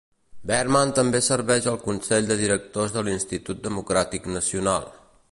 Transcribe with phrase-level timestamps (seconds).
[0.51, 4.89] Berman també serveix al Consell de Directors de l'Institut Democràtic Nacional.